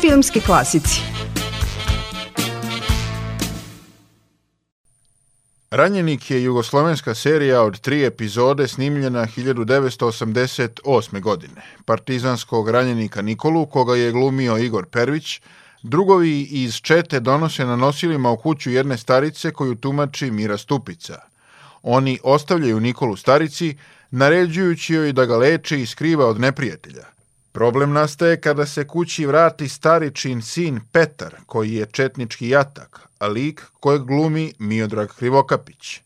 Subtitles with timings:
[0.00, 1.00] Filmski klasici
[5.70, 11.20] Ranjenik je jugoslovenska serija od tri epizode snimljena 1988.
[11.20, 11.62] godine.
[11.84, 15.40] Partizanskog ranjenika Nikolu, koga je glumio Igor Pervić,
[15.82, 21.18] drugovi iz Čete donose na nosilima u kuću jedne starice koju tumači Mira Stupica.
[21.82, 23.76] Oni ostavljaju Nikolu starici,
[24.10, 27.11] naređujući joj da ga leče i skriva od neprijatelja.
[27.52, 33.62] Problem nastaje kada se kući vrati staričin sin Petar, koji je četnički jatak, a lik
[33.80, 36.00] kojeg glumi Miodrag Krivokapić.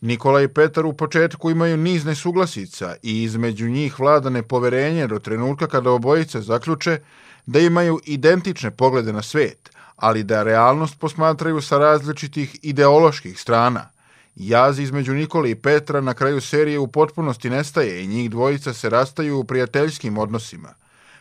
[0.00, 5.66] Nikola i Petar u početku imaju niz nesuglasica i između njih vlada nepoverenje do trenutka
[5.66, 6.98] kada obojice zaključe
[7.46, 13.90] da imaju identične poglede na svet, ali da realnost posmatraju sa različitih ideoloških strana–
[14.36, 18.90] Jaz između Nikole i Petra na kraju serije u potpunosti nestaje i njih dvojica se
[18.90, 20.68] rastaju u prijateljskim odnosima.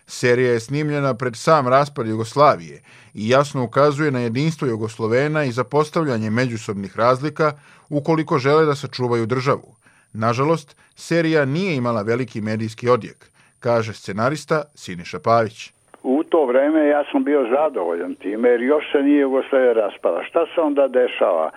[0.06, 2.82] Serija je snimljena pred sam raspad Jugoslavije
[3.14, 7.52] i jasno ukazuje na jedinstvo Jugoslovena i zapostavljanje međusobnih razlika
[7.90, 9.76] ukoliko žele da sačuvaju državu.
[10.14, 15.72] Nažalost, serija nije imala veliki medijski odjek, kaže scenarista Siniša Pavić.
[16.04, 20.24] U to vreme ja sam bio zadovoljan time jer još se nije Jugoslavija raspala.
[20.24, 21.52] Šta se onda dešava?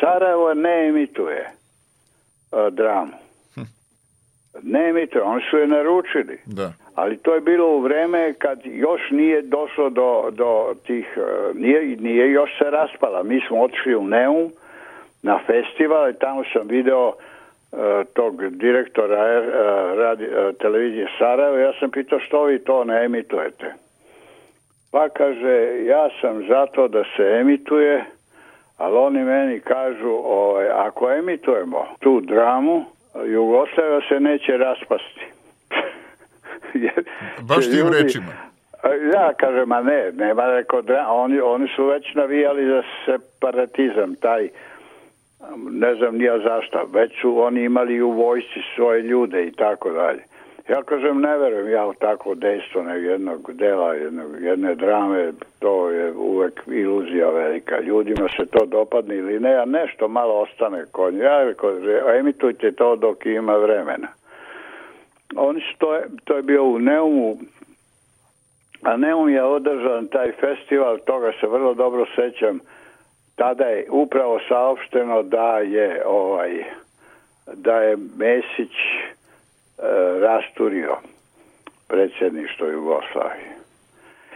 [0.00, 1.50] Sarajevo ne emituje
[2.52, 3.12] uh, dramu.
[3.54, 3.60] Hm.
[4.62, 6.38] Ne emituje, oni su je naručili.
[6.46, 6.72] Da.
[6.94, 11.96] Ali to je bilo u vreme kad još nije došlo do, do tih, uh, nije,
[11.96, 13.22] nije još se raspala.
[13.22, 14.52] Mi smo otišli u Neum
[15.22, 17.12] na festival i tamo sam video
[18.14, 19.40] tog direktora
[19.94, 20.26] radi,
[20.60, 21.56] televizije Sarajevo.
[21.56, 23.74] Ja sam pitao što vi to ne emitujete.
[24.92, 28.04] Pa kaže, ja sam zato da se emituje
[28.80, 32.84] ali oni meni kažu, ovaj, ako emitujemo tu dramu,
[33.26, 35.26] Jugoslavia se neće raspasti.
[37.48, 38.32] Baš tim rečima.
[39.14, 44.48] Ja kažem, a ne, nema reko, oni, oni su već navijali za separatizam, taj,
[45.70, 50.22] ne znam nija zašto, već su oni imali u vojsci svoje ljude i tako dalje.
[50.70, 56.12] Ja kažem, ne verujem ja u takvo dejstvo jednog dela, jednog, jedne drame, to je
[56.12, 57.80] uvek iluzija velika.
[57.80, 61.20] Ljudima se to dopadne ili ne, a nešto malo ostane kod nje.
[61.20, 64.08] Ja emitujte to dok ima vremena.
[65.36, 67.38] Oni su to, to je bio u Neumu,
[68.82, 72.60] a Neum je održan taj festival, toga se vrlo dobro sećam.
[73.36, 76.64] Tada je upravo saopšteno da je ovaj
[77.54, 78.72] da je Mesić
[80.20, 80.96] rasturio
[81.88, 83.60] predsjedništvo Jugoslavije.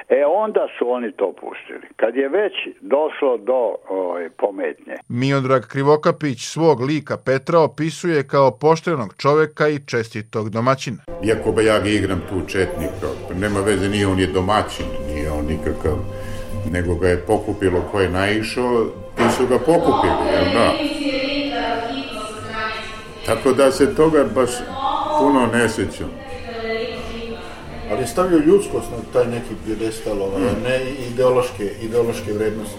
[0.08, 1.86] E onda su oni to pustili.
[1.96, 4.94] Kad je već došlo do ove, ovaj, pometnje.
[5.08, 10.96] Miodrag Krivokapić svog lika Petra opisuje kao poštenog čoveka i čestitog domaćina.
[11.24, 13.06] Iako ba ja ga igram tu četnika,
[13.40, 15.96] nema veze, nije on je domaćin, nije on nikakav,
[16.72, 18.84] nego ga je pokupilo ko je naišao,
[19.16, 20.70] ti su ga pokupili, jel da?
[23.26, 24.50] Tako da se toga baš
[25.18, 26.10] puno ne sećam.
[27.90, 30.62] Ali je stavio ljudskost na taj neki pjedestal, ovaj, mm.
[30.62, 30.80] ne
[31.10, 32.78] ideološke, ideološke vrednosti.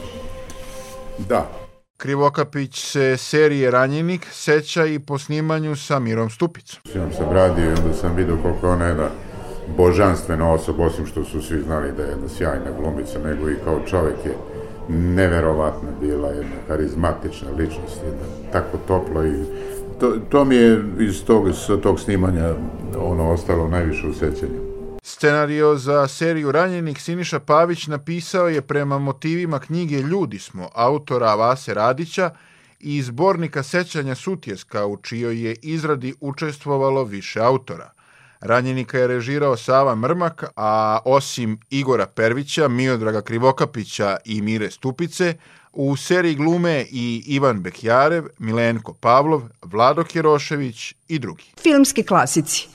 [1.17, 1.49] Da.
[1.97, 6.79] Krivokapić se serije Ranjenik seća i po snimanju sa Mirom Stupicom.
[6.93, 9.09] Sam se bradio i onda sam vidio koliko ona jedna
[9.77, 13.79] božanstvena osoba, osim što su svi znali da je jedna sjajna glumica, nego i kao
[13.85, 14.37] čovjek je
[14.89, 19.43] neverovatna bila, jedna karizmatična ličnost, jedna tako topla i
[19.99, 22.53] to, to mi je iz tog, sa tog snimanja
[22.97, 24.75] ono ostalo najviše u sećanju.
[25.03, 31.73] Scenario za seriju Ranjenik Siniša Pavić napisao je prema motivima knjige Ljudi smo, autora Vase
[31.73, 32.29] Radića
[32.79, 37.91] i zbornika sećanja Sutjeska, u čijoj je izradi učestvovalo više autora.
[38.39, 45.33] Ranjenika je režirao Sava Mrmak, a osim Igora Pervića, Miodraga Krivokapića i Mire Stupice,
[45.75, 51.43] u seriji glume i Ivan Bekjarev, Milenko Pavlov, Vlado Kirošević i drugi.
[51.61, 52.74] Filmski klasici